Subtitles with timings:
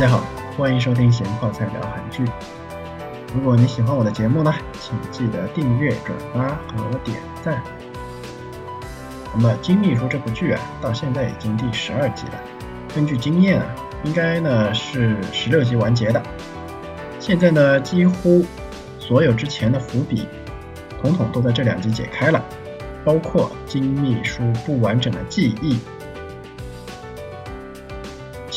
[0.00, 0.24] 大家好，
[0.56, 2.24] 欢迎收听咸泡菜聊韩剧。
[3.34, 4.50] 如果你喜欢我的节目呢，
[4.80, 7.62] 请记得订阅、转发和点赞。
[9.34, 12.40] 那么《金秘书》这部剧啊，到现在已经第十二集了。
[12.94, 13.66] 根据经验啊，
[14.02, 16.22] 应该呢是十六集完结的。
[17.18, 18.42] 现在呢，几乎
[18.98, 20.26] 所有之前的伏笔，
[21.02, 22.42] 统统都在这两集解开了，
[23.04, 25.78] 包括金秘书不完整的记忆。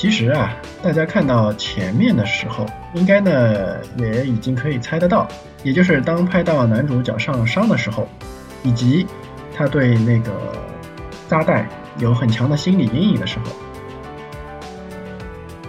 [0.04, 5.26] 其实啊，大家看到前面的时候，应该呢也已经可以猜得到，
[5.64, 8.06] 也就是当拍到男主脚上伤的时候，
[8.64, 9.08] 以及
[9.56, 10.34] 他对那个
[11.30, 11.66] 扎带
[12.00, 13.46] 有很强的心理阴影的时候。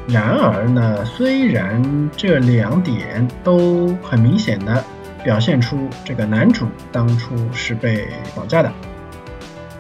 [0.09, 4.83] 然而呢，虽然这两点都很明显的
[5.23, 8.73] 表现出这个男主当初是被绑架的，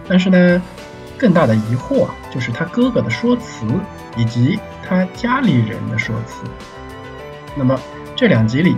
[0.08, 0.62] 但是呢，
[1.24, 3.66] 更大的疑惑啊，就是他哥哥的说辞
[4.14, 6.44] 以及他家里人的说辞。
[7.56, 7.80] 那么
[8.14, 8.76] 这两集里，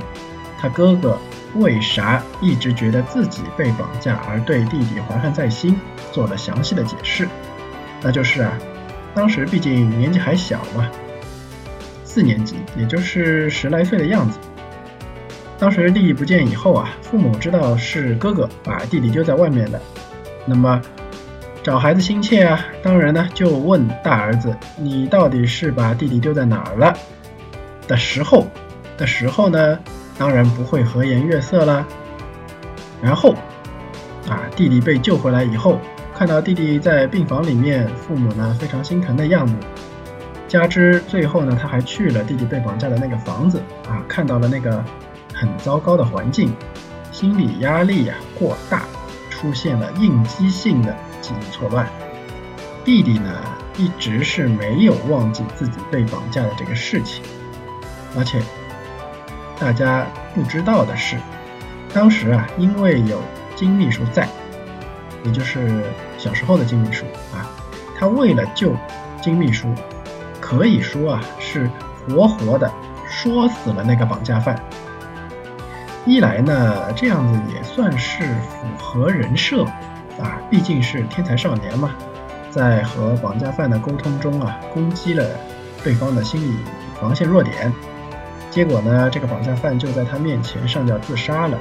[0.56, 1.18] 他哥哥
[1.56, 5.76] 为啥一直觉得自己被绑架，而对弟弟怀恨在心，
[6.12, 7.28] 做了详细的解释。
[8.00, 8.56] 那就是啊，
[9.12, 10.88] 当时毕竟年纪还小嘛。
[12.04, 14.38] 四年级，也就是十来岁的样子。
[15.58, 19.82] 当时弟弟不见以后啊，父母知道是哥哥把弟弟丢在外面的，
[20.46, 20.80] 那么
[21.66, 26.96] 找孩子心切啊，当然呢就问大儿子：“你到底是把弟弟丢在哪儿了？”
[27.88, 28.46] 的时候
[28.96, 29.76] 的时候呢，
[30.16, 31.84] 当然不会和颜悦色啦。
[33.02, 33.34] 然后
[34.28, 35.80] 啊，弟弟被救回来以后，
[36.16, 39.52] 看到弟弟在病房里面，父母呢非常心疼的样子。
[40.46, 44.84] 加之最后呢，他还去了弟弟被绑架的那个房子啊，看到了那个
[45.34, 46.54] 很糟糕的环境，
[47.10, 48.84] 心理压力呀过大，
[49.30, 50.94] 出现了应激性的
[51.26, 51.88] 记忆错乱。
[52.84, 53.30] 弟弟呢
[53.76, 57.24] 一直是没有忘记自己被绑架的这个事情，
[58.16, 58.40] 而且
[59.58, 61.16] 大家不知道的是，
[61.92, 63.20] 当时啊因为有
[63.56, 64.28] 金秘书在，
[65.24, 65.82] 也就是
[66.16, 67.04] 小时候的金秘书
[67.34, 67.50] 啊，
[67.98, 68.72] 他为了救
[69.20, 69.74] 金秘书。
[70.38, 71.68] 可以说啊，是
[72.06, 72.72] 活活的
[73.08, 74.56] 说死了那个绑架犯。
[76.04, 79.64] 一来呢，这样子也算是符合人设
[80.20, 81.94] 啊，毕竟是天才少年嘛，
[82.50, 85.24] 在和绑架犯的沟通中啊，攻击了
[85.82, 86.56] 对方的心理
[87.00, 87.72] 防线弱点。
[88.50, 91.58] 结果呢，这个绑架犯就在他面前上吊自杀了。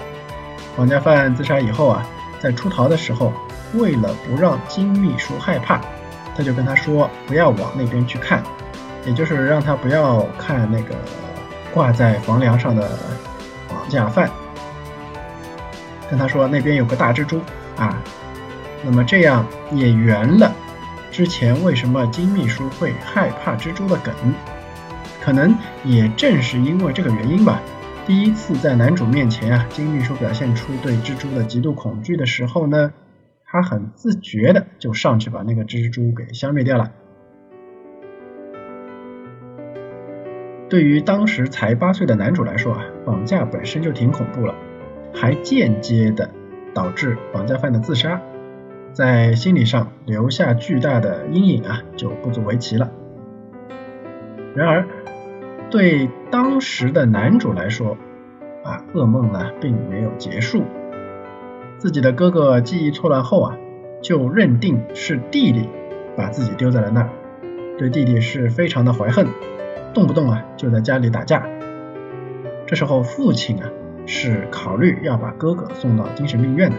[0.78, 2.06] 绑架犯自杀以后啊，
[2.40, 3.34] 在出逃的时候，
[3.74, 5.82] 为了不让金秘书害怕，
[6.36, 8.42] 他就跟他说不要往那边去看。
[9.06, 10.96] 也就是让他不要看那个
[11.72, 12.90] 挂在房梁上的
[13.70, 14.28] 绑架犯，
[16.10, 17.40] 跟他说那边有个大蜘蛛
[17.78, 18.02] 啊，
[18.86, 20.54] 那么这样也圆了
[21.12, 24.14] 之前为什么金秘书会害怕蜘蛛的梗，
[25.22, 27.62] 可能也正是因为这个原因吧。
[28.06, 32.94] 第一次在男主面前啊，金秘书表现出对蜘蛛的极度恐惧的时候呢，
[33.46, 36.92] 他很自觉的就上去把那个蜘蛛给消灭掉了。
[40.70, 44.54] 对于当时才八岁的男主来说啊，绑架本身就挺恐怖了，
[45.14, 46.30] 还间接的
[46.74, 48.22] 导致绑架犯的自杀，
[48.96, 52.90] 在心理上留下巨大的阴影啊，就不足为奇了。
[54.56, 54.88] 然而，
[55.70, 57.98] 对当时的男主来说
[58.64, 60.64] 啊，噩梦呢并没有结束。
[61.78, 63.58] 自己的哥哥记忆错乱后啊，
[64.02, 65.68] 就认定是弟弟
[66.16, 67.10] 把自己丢在了那儿，
[67.78, 69.28] 对弟弟是非常的怀恨。
[69.94, 71.46] 动不动啊就在家里打架，
[72.66, 73.70] 这时候父亲啊
[74.06, 76.78] 是考虑要把哥哥送到精神病院的，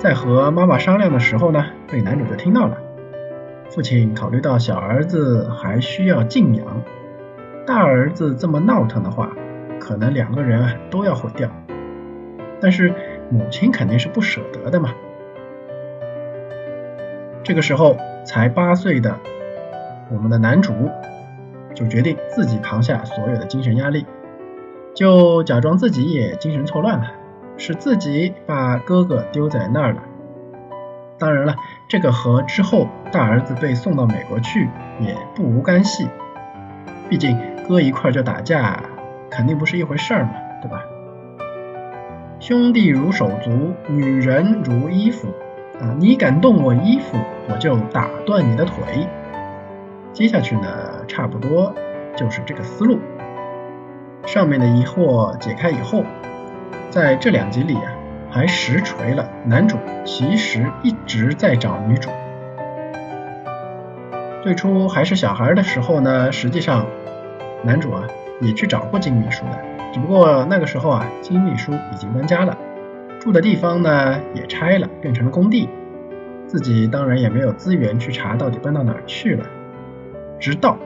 [0.00, 2.78] 在和妈妈商量的时候呢，被男主就听到了。
[3.68, 6.82] 父亲考虑到小儿子还需要静养，
[7.66, 9.30] 大儿子这么闹腾的话，
[9.78, 11.50] 可能两个人都要毁掉。
[12.62, 12.94] 但是
[13.28, 14.94] 母亲肯定是不舍得的嘛。
[17.42, 19.14] 这个时候才八岁的
[20.10, 20.72] 我们的男主。
[21.72, 24.04] 就决定自己扛下所有的精神压力，
[24.92, 27.12] 就假装自己也精神错乱了，
[27.60, 30.02] 是自己把哥哥丢在那儿了。
[31.18, 31.54] 当然了，
[31.88, 34.66] 这个和之后大儿子被送到美国去
[34.98, 36.08] 也不无干系，
[37.10, 38.82] 毕竟哥一块就打架，
[39.30, 40.30] 肯定不是一回事儿嘛，
[40.62, 40.82] 对吧？
[42.40, 45.28] 兄弟如手足，女人如衣服
[45.78, 45.94] 啊！
[45.98, 47.18] 你敢动我衣服，
[47.50, 49.06] 我就打断你的腿。
[50.14, 51.74] 接下去呢，差不多
[52.16, 52.98] 就是这个思路。
[54.24, 56.02] 上面的疑惑解开以后，
[56.90, 57.92] 在这两集里啊，
[58.30, 62.10] 还实锤了男主其实一直在找女主。
[64.42, 66.84] 最初还是小孩的时候呢，实际上
[67.62, 68.02] 男主啊
[68.40, 69.58] 也去找过金秘书的，
[69.92, 72.58] 只不过那个时候啊，金秘书已经搬家了，
[73.20, 75.68] 住的地方呢也拆了，变成了工地，
[76.48, 79.44] 自己当然也没有资源去查到底搬到哪儿去了。
[80.40, 80.76] 直到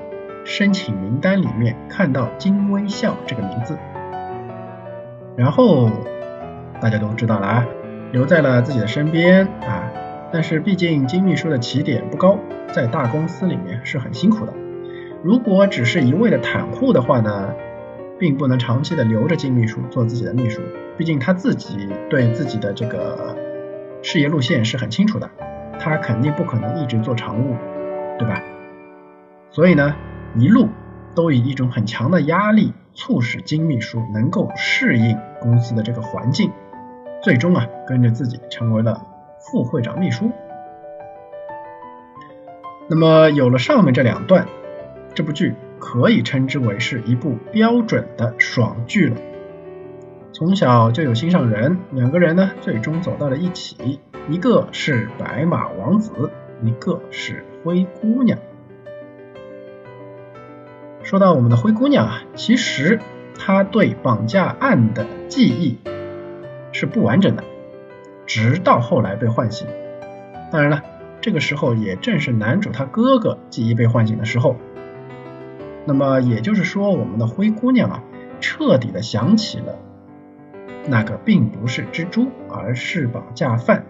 [0.45, 3.79] 申请名单里面看到金微笑这个名字，
[5.37, 5.91] 然后
[6.81, 7.67] 大家都知道了啊，
[8.13, 9.91] 留在了自己的身边啊。
[10.33, 12.39] 但是毕竟金秘书的起点不高，
[12.73, 14.53] 在大公司里面是很辛苦的。
[15.23, 17.55] 如果只是一味的袒护的话呢，
[18.19, 20.61] 并不能长期的留着金秘书做自己的秘书。
[20.97, 23.37] 毕竟他自己对自己的这个
[24.03, 25.31] 事业路线是很清楚的，
[25.79, 27.57] 他肯定不可能一直做常务，
[28.19, 28.43] 对吧？
[29.51, 29.95] 所以呢，
[30.37, 30.69] 一路
[31.15, 36.51] 都以一种很强的压力，促使金秘书能够适应公司的这个环境，
[37.23, 39.05] 最终啊，跟着自己成为了
[39.39, 40.31] 副会长秘书。
[42.89, 44.47] 那么有了上面这两段，
[45.15, 49.17] 这部剧可以称之为是一部标准的爽剧了。
[50.33, 56.31] 从小就有心上人，两个人呢，最终走到了一起，一个是白马王子，
[56.63, 58.39] 一个是灰姑娘。
[61.15, 62.99] 说到我们的灰姑娘啊，其实
[63.39, 65.79] 她对绑架案的记忆
[66.73, 67.45] 是不完整的，
[68.27, 69.69] 直到后来被唤醒。
[70.51, 70.83] 当然了，
[71.21, 74.57] 这个时候也正是男主他哥哥记忆被唤醒的时候。
[75.85, 78.03] 那么也就是说，我们的灰姑娘啊，
[78.41, 79.79] 彻底的想起了
[80.89, 83.87] 那个并不是蜘蛛，而是绑架犯。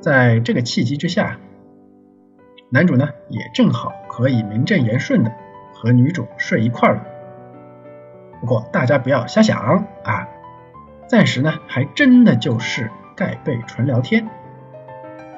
[0.00, 1.38] 在这个契机之下，
[2.68, 5.30] 男主呢也正好可以名正言顺的。
[5.82, 7.02] 和女主睡一块了，
[8.38, 10.28] 不过大家不要瞎想啊，
[11.06, 14.28] 暂时呢还真的就是盖被纯聊天，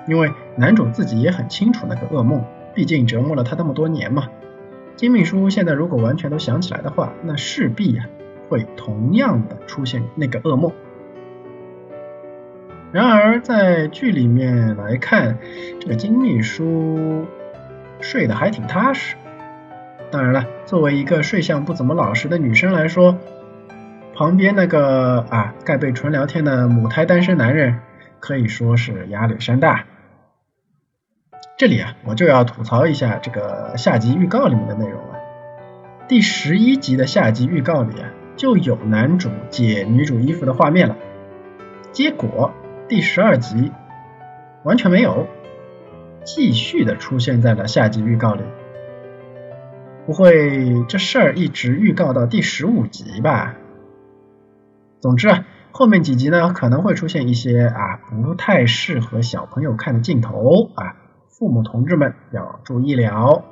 [0.09, 2.45] 因为男主自己也很清楚那个噩梦，
[2.75, 4.25] 毕竟折磨了他那么多年嘛。
[4.97, 8.07] 金秘书现在如果完全都想起来的话，那势必呀
[8.49, 10.73] 会同样的出现那个噩梦。
[12.91, 15.39] 然而在剧里面来看，
[15.79, 17.27] 这个金秘书
[18.01, 19.15] 睡得还挺踏实。
[20.13, 23.17] 当然了，作为一个睡相不怎么老实的女生来说，
[24.15, 27.81] 旁边那个啊盖被纯聊天的母胎单身男人
[28.21, 29.87] 可以说是压力山大。
[31.57, 35.15] 这里啊，我就要吐槽一下这个下集预告里面的内容了。
[36.09, 40.97] 第十一集的下集预告里啊，就有男主解女主衣服的画面了，
[41.91, 42.53] 结果
[42.87, 43.73] 第十二集
[44.63, 45.27] 完全没有，
[46.23, 48.43] 继续的出现在了下集预告里。
[50.05, 53.55] 不会，这事儿一直预告到第十五集吧？
[54.99, 60.97] 总之啊，后面几集呢可能会出现一些啊不太适合小朋友看的镜头啊，
[61.29, 63.45] 父母同志们要注意了。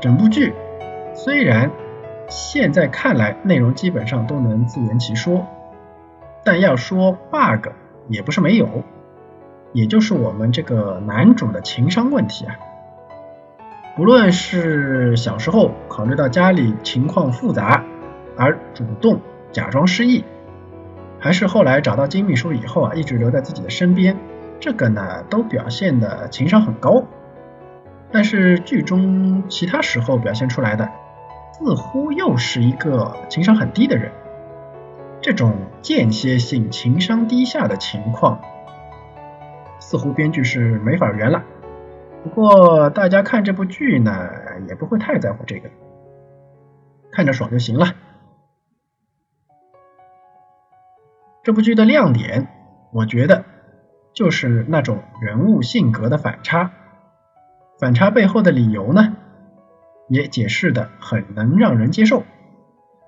[0.00, 0.54] 整部剧
[1.14, 1.70] 虽然
[2.28, 5.46] 现在看来内容基本上都能自圆其说，
[6.42, 7.68] 但要说 bug
[8.08, 8.82] 也不是没有。
[9.76, 12.56] 也就是我们这个男主的情商问题啊，
[13.94, 17.84] 不论是小时候考虑到家里情况复杂
[18.38, 19.20] 而主动
[19.52, 20.24] 假装失忆，
[21.18, 24.16] 还是后来找到金秘书以后啊一直留在自己的身边，
[24.60, 27.04] 这个呢都表现的情商很高。
[28.10, 30.88] 但是剧中其他时候表现出来的，
[31.52, 34.10] 似乎又是一个情商很低的人。
[35.20, 38.40] 这种间歇性情商低下的情况。
[39.86, 41.44] 似乎编剧是没法圆了，
[42.24, 44.28] 不过大家看这部剧呢，
[44.68, 45.70] 也不会太在乎这个，
[47.12, 47.94] 看着爽就行了。
[51.44, 52.48] 这部剧的亮点，
[52.92, 53.44] 我觉得
[54.12, 56.72] 就是那种人物性格的反差，
[57.78, 59.16] 反差背后的理由呢，
[60.08, 62.24] 也解释的很能让人接受。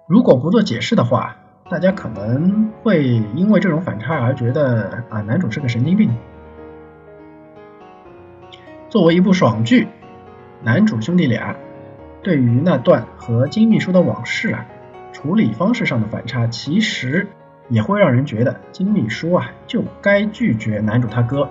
[0.06, 6.16] 如果不做解释的话，大家可能会因为这种反差而觉得啊，男主是个神经病。
[8.88, 9.86] 作为一部爽剧，
[10.62, 11.54] 男主兄弟俩
[12.22, 14.64] 对于那段和金秘书的往事啊，
[15.12, 17.28] 处理方式上的反差，其实
[17.68, 21.50] 也会让人觉得金秘书啊就该拒绝男主他哥。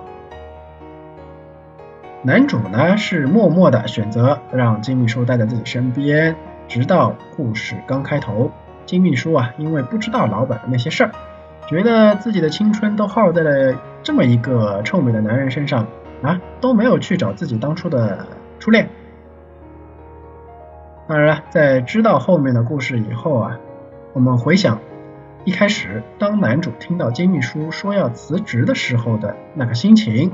[2.23, 6.35] 男主呢是默默的选择让金秘书待在自己身边，
[6.67, 8.51] 直到故事刚开头，
[8.87, 11.11] 金秘书啊因为不知道老板的那些事儿，
[11.67, 15.85] 觉得自己的青春都耗在了这么一个臭美的男人身上。
[16.21, 18.25] 啊，都没有去找自己当初的
[18.59, 18.89] 初恋。
[21.07, 23.59] 当然了，在知道后面的故事以后啊，
[24.13, 24.79] 我们回想
[25.45, 30.31] 一开始当男主听到金秘书说要辞职的时候的那个心情，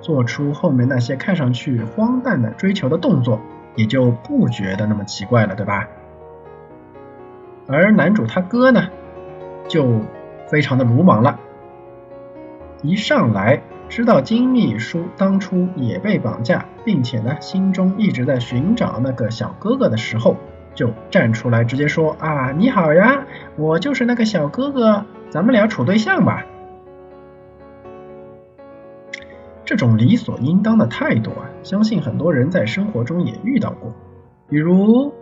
[0.00, 3.40] 做出后面那些看上去荒诞的追求的动作，
[3.74, 5.88] 也就不觉得那么奇怪了，对吧？
[7.66, 8.88] 而男主他哥呢，
[9.68, 10.00] 就
[10.46, 11.38] 非常的鲁莽了，
[12.80, 20.36] 一上来知道金秘书当初也被绑架，并且呢心中一直在寻找那个小哥哥的时候，
[20.74, 23.26] 就站出来直接说啊你好呀，
[23.56, 26.44] 我就是那个小哥哥，咱们俩处对象吧。
[29.64, 33.94] 这种理所应当的态度啊，相信很多人在生活中也遇到过，
[34.48, 35.12] 比如。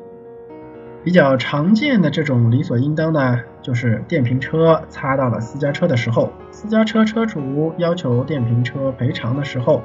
[1.04, 9.82] 比较常见的这种理所应当呢，就是电瓶车擦到了私家车的时候，私家车车主要求电瓶车赔偿的时候，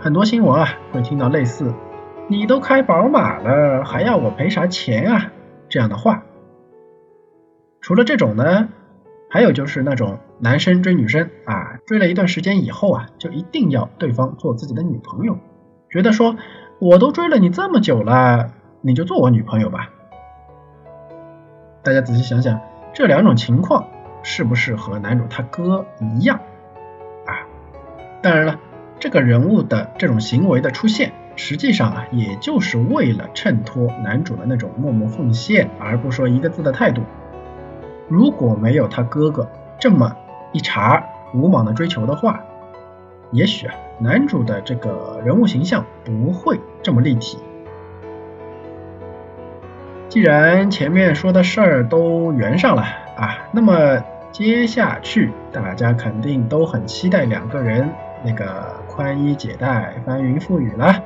[0.00, 1.74] 很多新闻啊会听到类似
[2.26, 5.30] “你都开宝马了，还要我赔啥钱啊”
[5.68, 6.22] 这样的话。
[7.82, 8.70] 除了这种呢，
[9.28, 15.36] 还有就是那种男生追女生啊，追了一段时间以后啊，就一定要对方做自己的女朋友，
[15.90, 16.34] 觉得说
[16.80, 19.90] 我都追了你这么久了，你就做我女朋友吧。
[21.82, 22.58] 大家仔细想想，
[22.92, 23.88] 这两种情况
[24.22, 26.40] 是不是和男主他哥一样
[27.26, 27.46] 啊？
[28.22, 28.58] 当然了，
[28.98, 37.02] 这个人物的这种行为的出现，实际上啊，也就是为了衬托男主的那种默默奉献而不说一个字的态度。
[38.08, 40.16] 如果没有他哥哥这么
[40.52, 42.40] 一茬鲁莽的追求的话，
[43.30, 47.38] 也许啊，男主的这个人物形象不会这么立体。
[50.08, 52.82] 既然前面说的事儿都圆上了
[53.16, 57.88] 啊，那么接下去大家肯定都很期待两个人
[58.24, 61.02] 那个宽衣解带、翻云覆雨了。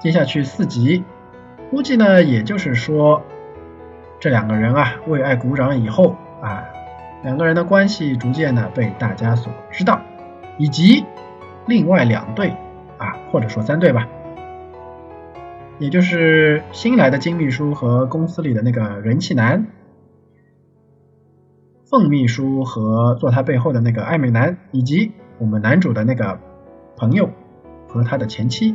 [0.00, 1.04] 接下去四集，
[1.70, 3.22] 估计呢，也就是说
[4.18, 6.64] 这两个人啊为爱鼓掌以后啊，
[7.22, 10.00] 两个人的关系逐渐呢被大家所知道，
[10.56, 11.04] 以及
[11.66, 12.54] 另外两对
[12.96, 14.08] 啊，或者说三对吧。
[15.78, 19.68] 也就是新来的金秘书和公司里的那个人气男，
[21.88, 26.40] 凤秘书和坐他背后的那个爱美男，以及我们男主的那个
[26.96, 27.30] 朋友
[27.86, 28.74] 和他的前妻，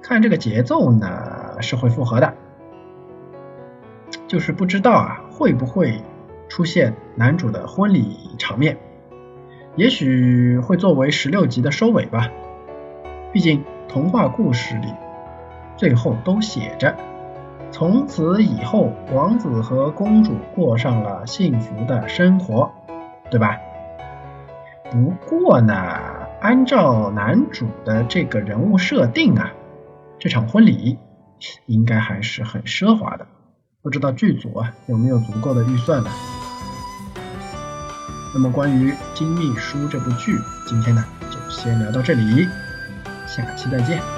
[0.00, 2.34] 看这个节奏呢是会复合的，
[4.28, 6.00] 就是不知道啊会不会
[6.48, 8.78] 出现男主的婚礼场面，
[9.74, 12.30] 也许会作为十六集的收尾吧，
[13.32, 14.86] 毕竟童话故事里。
[15.76, 16.96] 最后都写着，
[17.70, 22.70] 从此以后，王子和公主过上了幸福的生活，
[23.30, 23.56] 对吧？
[24.90, 25.74] 不过呢，
[26.40, 29.52] 按照男主的这个人物设定啊，
[30.18, 30.98] 这场婚礼
[31.66, 33.26] 应该还是很奢华的，
[33.82, 36.10] 不知道剧组啊有没有足够的预算呢？
[38.32, 42.46] 那么关于《金秘书》这部剧，今天呢就先聊到这里，
[43.26, 44.15] 下期再见。